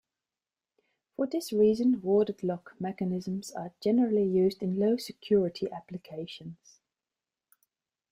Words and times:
For 1.15 1.27
this 1.27 1.53
reason 1.53 2.01
warded 2.01 2.41
lock 2.43 2.73
mechanisms 2.79 3.51
are 3.51 3.71
generally 3.81 4.23
used 4.25 4.63
in 4.63 4.79
low 4.79 4.97
security 4.97 5.69
applications. 5.71 6.79